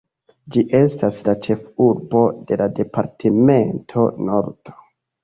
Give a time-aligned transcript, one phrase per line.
[0.53, 2.21] Ĝi estas la ĉefurbo
[2.53, 4.75] de la Departemento Nordo.